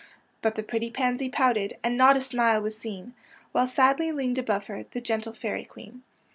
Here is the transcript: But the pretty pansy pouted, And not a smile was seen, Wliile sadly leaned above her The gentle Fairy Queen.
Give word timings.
But 0.41 0.55
the 0.55 0.63
pretty 0.63 0.89
pansy 0.89 1.29
pouted, 1.29 1.77
And 1.83 1.95
not 1.95 2.17
a 2.17 2.21
smile 2.21 2.59
was 2.59 2.75
seen, 2.75 3.13
Wliile 3.53 3.67
sadly 3.67 4.11
leaned 4.11 4.39
above 4.39 4.65
her 4.65 4.83
The 4.89 4.99
gentle 4.99 5.33
Fairy 5.33 5.63
Queen. 5.65 6.01